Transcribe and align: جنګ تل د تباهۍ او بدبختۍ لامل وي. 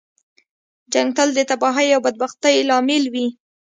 جنګ 0.93 1.09
تل 1.17 1.29
د 1.35 1.39
تباهۍ 1.49 1.87
او 1.95 2.01
بدبختۍ 2.05 2.55
لامل 2.69 3.03
وي. 3.13 3.27